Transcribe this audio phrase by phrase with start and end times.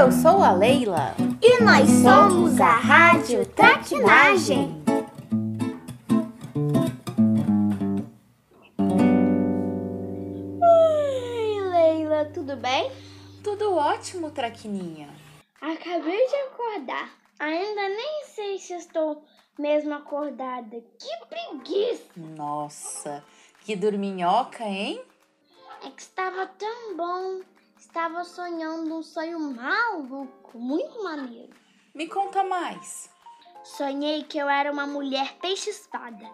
[0.00, 1.14] Eu sou a Leila.
[1.42, 4.82] E nós somos a Rádio Traquinagem.
[10.62, 12.90] Oi, Leila, tudo bem?
[13.44, 15.10] Tudo ótimo, Traquininha.
[15.60, 17.10] Acabei de acordar.
[17.38, 19.22] Ainda nem sei se estou
[19.58, 20.82] mesmo acordada.
[20.98, 22.04] Que preguiça!
[22.16, 23.22] Nossa,
[23.66, 24.98] que dorminhoca, hein?
[25.84, 27.40] É que estava tão bom.
[27.80, 31.54] Estava sonhando um sonho maluco, muito maneiro.
[31.94, 33.10] Me conta mais.
[33.64, 36.30] Sonhei que eu era uma mulher peixe-espada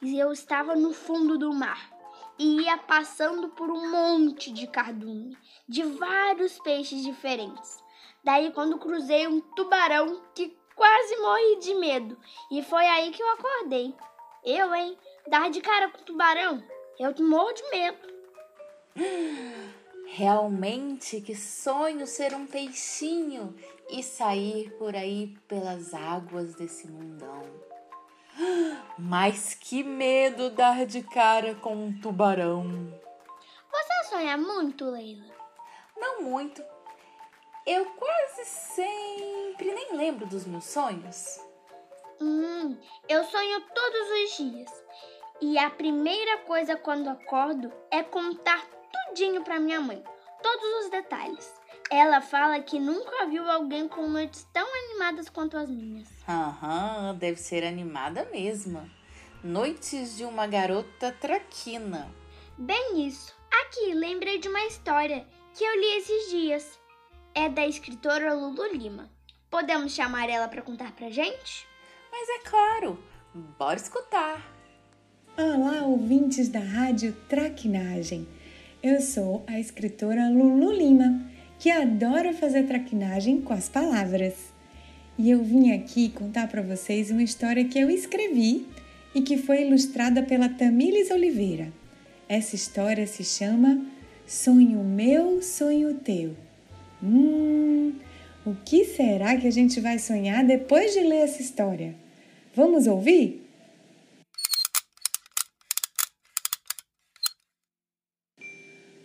[0.00, 1.90] e eu estava no fundo do mar
[2.38, 5.36] e ia passando por um monte de cardume
[5.68, 7.82] de vários peixes diferentes.
[8.22, 12.16] Daí, quando cruzei um tubarão que quase morri de medo
[12.52, 13.92] e foi aí que eu acordei.
[14.44, 14.96] Eu, hein?
[15.26, 16.62] Dar de cara com o tubarão,
[17.00, 17.98] eu morro de medo.
[20.16, 23.52] Realmente que sonho ser um peixinho
[23.90, 27.42] e sair por aí pelas águas desse mundão.
[28.96, 32.96] Mas que medo dar de cara com um tubarão.
[33.68, 35.34] Você sonha muito, Leila?
[35.96, 36.62] Não muito.
[37.66, 41.40] Eu quase sempre nem lembro dos meus sonhos.
[42.20, 44.84] Hum, eu sonho todos os dias.
[45.40, 48.64] E a primeira coisa quando acordo é contar
[49.08, 50.02] tudinho para minha mãe,
[50.42, 51.52] todos os detalhes.
[51.90, 56.08] Ela fala que nunca viu alguém com noites tão animadas quanto as minhas.
[56.28, 58.88] Aham, deve ser animada mesmo.
[59.42, 62.10] Noites de uma garota traquina.
[62.56, 63.34] Bem isso.
[63.62, 66.80] Aqui, lembrei de uma história que eu li esses dias.
[67.34, 69.10] É da escritora Lulu Lima.
[69.50, 71.68] Podemos chamar ela para contar pra gente?
[72.10, 72.98] Mas é claro,
[73.58, 74.53] bora escutar.
[75.36, 78.24] Olá, ouvintes da Rádio Traquinagem.
[78.80, 81.26] Eu sou a escritora Lulu Lima,
[81.58, 84.34] que adora fazer traquinagem com as palavras.
[85.18, 88.64] E eu vim aqui contar para vocês uma história que eu escrevi
[89.12, 91.72] e que foi ilustrada pela Tamílis Oliveira.
[92.28, 93.84] Essa história se chama
[94.28, 96.36] Sonho Meu, Sonho Teu.
[97.02, 97.92] Hum,
[98.46, 101.92] o que será que a gente vai sonhar depois de ler essa história?
[102.54, 103.44] Vamos ouvir?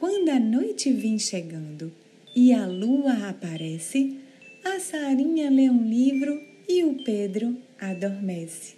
[0.00, 1.92] Quando a noite vem chegando
[2.34, 4.18] e a lua aparece,
[4.64, 6.36] a Sarinha lê um livro
[6.68, 8.74] e o Pedro adormece.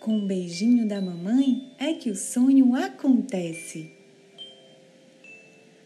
[0.00, 3.90] Com um beijinho da mamãe é que o sonho acontece.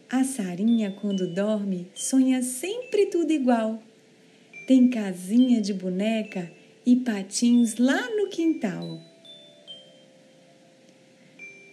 [0.09, 3.81] A Sarinha, quando dorme, sonha sempre tudo igual.
[4.67, 6.51] Tem casinha de boneca
[6.85, 9.08] e patins lá no quintal.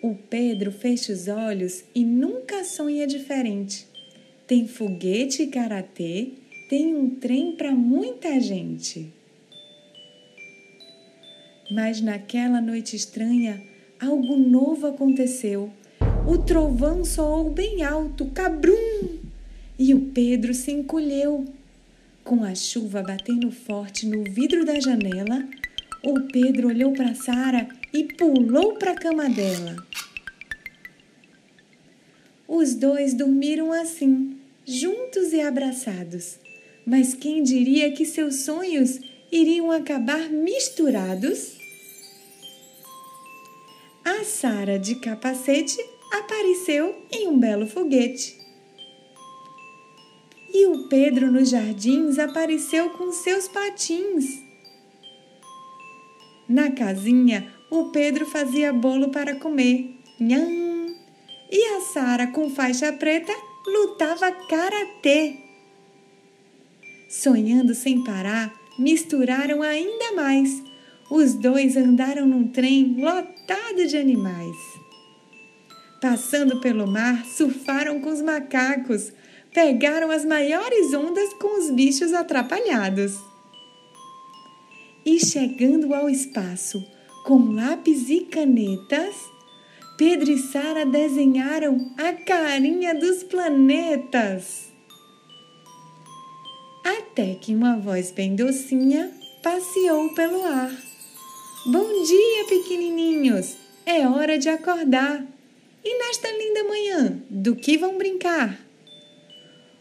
[0.06, 3.88] O Pedro fecha os olhos e nunca sonha diferente.
[4.46, 6.28] Tem foguete e karatê,
[6.68, 9.12] tem um trem para muita gente.
[11.72, 13.60] Mas naquela noite estranha,
[14.00, 15.72] algo novo aconteceu.
[16.24, 19.18] O trovão soou bem alto, cabrum!
[19.76, 21.46] E o Pedro se encolheu.
[22.22, 25.44] Com a chuva batendo forte no vidro da janela,
[26.06, 29.76] o Pedro olhou para Sara e pulou para a cama dela.
[32.46, 36.38] Os dois dormiram assim, juntos e abraçados.
[36.86, 39.00] Mas quem diria que seus sonhos
[39.32, 41.58] iriam acabar misturados?
[44.04, 45.76] A Sara de capacete
[46.12, 48.38] apareceu em um belo foguete.
[50.54, 54.45] E o Pedro nos jardins apareceu com seus patins.
[56.48, 59.96] Na casinha, o Pedro fazia bolo para comer.
[60.20, 60.94] Nham!
[61.50, 63.32] E a Sara, com faixa preta,
[63.66, 65.34] lutava karatê.
[67.08, 70.62] Sonhando sem parar, misturaram ainda mais.
[71.10, 74.56] Os dois andaram num trem lotado de animais.
[76.00, 79.12] Passando pelo mar, surfaram com os macacos,
[79.52, 83.14] pegaram as maiores ondas com os bichos atrapalhados.
[85.06, 86.84] E chegando ao espaço,
[87.24, 89.14] com lápis e canetas,
[89.96, 94.66] Pedro e Sara desenharam a carinha dos planetas.
[96.84, 99.12] Até que uma voz bem docinha
[99.44, 100.72] passeou pelo ar.
[101.66, 103.56] Bom dia, pequenininhos!
[103.86, 105.24] É hora de acordar.
[105.84, 108.58] E nesta linda manhã, do que vão brincar?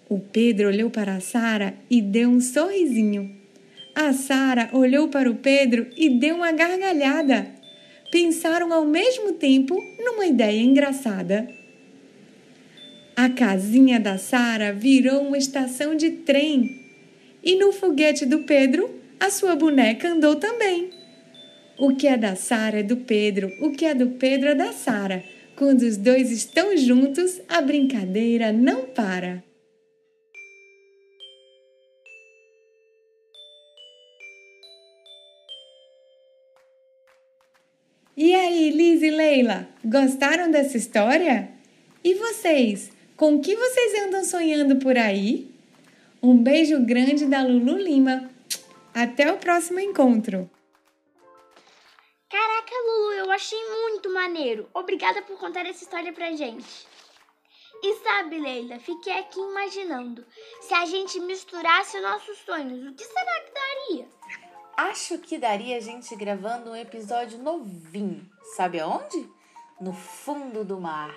[0.07, 3.44] O Pedro olhou para Sara e deu um sorrisinho.
[3.95, 7.47] A Sara olhou para o Pedro e deu uma gargalhada.
[8.11, 11.47] Pensaram ao mesmo tempo numa ideia engraçada.
[13.15, 16.83] A casinha da Sara virou uma estação de trem
[17.41, 20.89] E no foguete do Pedro, a sua boneca andou também.
[21.77, 24.73] O que é da Sara é do Pedro, o que é do Pedro é da
[24.73, 25.23] Sara.
[25.55, 29.41] Quando os dois estão juntos, a brincadeira não para.
[38.17, 41.51] E aí, Liz e Leila, gostaram dessa história?
[42.01, 45.53] E vocês, com que vocês andam sonhando por aí?
[46.23, 48.31] Um beijo grande da Lulu Lima.
[48.93, 50.49] Até o próximo encontro.
[52.29, 54.69] Caraca, Lulu, eu achei muito maneiro.
[54.73, 56.87] Obrigada por contar essa história pra gente.
[57.83, 60.25] E sabe, Leila, fiquei aqui imaginando.
[60.61, 64.07] Se a gente misturasse nossos sonhos, o que será que daria?
[64.77, 68.29] Acho que daria a gente gravando um episódio novinho.
[68.57, 69.29] Sabe aonde?
[69.79, 71.15] No fundo do mar.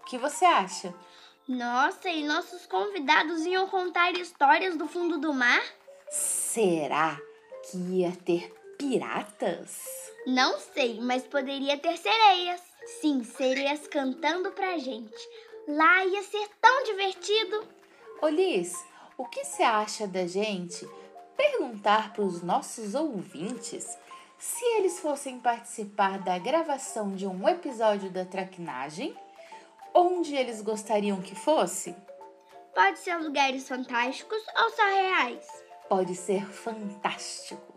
[0.00, 0.92] O que você acha?
[1.46, 5.62] Nossa, e nossos convidados iam contar histórias do fundo do mar?
[6.10, 7.16] Será
[7.70, 10.10] que ia ter piratas?
[10.26, 12.60] Não sei, mas poderia ter sereias.
[13.00, 15.16] Sim, sereias cantando pra gente.
[15.68, 17.68] Lá ia ser tão divertido.
[18.20, 18.84] Ô Liz,
[19.16, 20.88] o que você acha da gente
[21.36, 23.96] perguntar para os nossos ouvintes
[24.38, 29.16] se eles fossem participar da gravação de um episódio da Traquinagem,
[29.94, 31.96] onde eles gostariam que fosse?
[32.74, 35.46] Pode ser lugares fantásticos ou só reais?
[35.88, 37.74] Pode ser fantástico.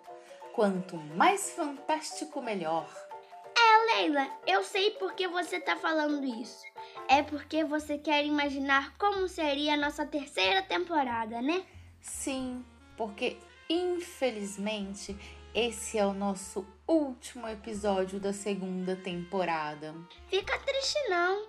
[0.54, 2.90] Quanto mais fantástico, melhor.
[3.56, 6.66] É, Leila, eu sei por que você tá falando isso.
[7.08, 11.64] É porque você quer imaginar como seria a nossa terceira temporada, né?
[12.02, 12.66] Sim,
[12.98, 13.38] porque
[13.70, 15.16] infelizmente
[15.54, 19.96] esse é o nosso último episódio da segunda temporada.
[20.28, 21.48] Fica triste não.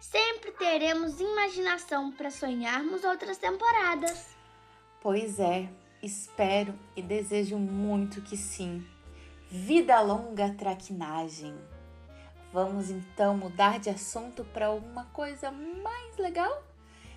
[0.00, 4.34] Sempre teremos imaginação para sonharmos outras temporadas.
[5.00, 5.68] Pois é,
[6.02, 8.86] espero e desejo muito que sim.
[9.50, 11.54] Vida longa traquinagem.
[12.52, 16.62] Vamos então mudar de assunto para uma coisa mais legal?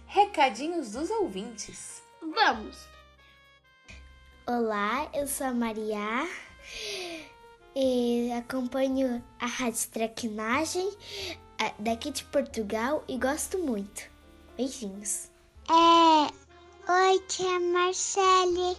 [0.06, 2.04] Recadinhos dos ouvintes.
[2.22, 2.97] Vamos!
[4.50, 6.26] Olá, eu sou a Maria
[7.76, 10.90] e acompanho a Rádio Traquinagem
[11.80, 14.10] daqui de Portugal e gosto muito.
[14.56, 15.30] Beijinhos.
[15.70, 16.32] É,
[16.90, 18.78] oi, tia Marcele.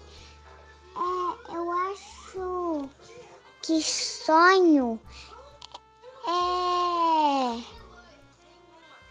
[0.97, 2.89] É, eu acho
[3.61, 4.99] que sonho
[6.27, 7.63] é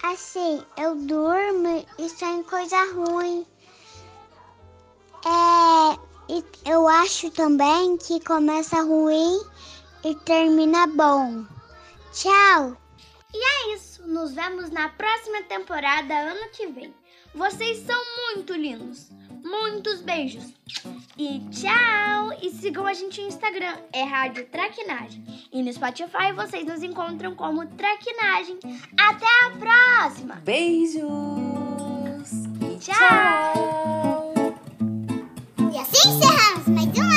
[0.08, 3.46] assim, eu durmo e sonho coisa ruim.
[5.24, 6.07] É,
[6.38, 9.42] e eu acho também que começa ruim
[10.04, 11.46] e termina bom.
[12.14, 12.78] Tchau!
[13.34, 16.94] E é isso, nos vemos na próxima temporada ano que vem.
[17.34, 19.10] Vocês são muito lindos.
[19.44, 20.54] Muitos beijos.
[21.18, 22.34] E tchau!
[22.42, 25.24] E sigam a gente no Instagram, é Rádio Traquinagem.
[25.52, 28.60] E no Spotify vocês nos encontram como Traquinagem.
[29.00, 30.36] Até a próxima!
[30.44, 31.02] Beijos!
[32.62, 33.57] E tchau.
[36.78, 37.17] E assim encerramos mais um